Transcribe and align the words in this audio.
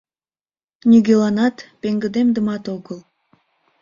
Нигӧланат 0.89 1.55
пеҥгыдемдымат 1.81 2.63
огыл. 2.75 2.99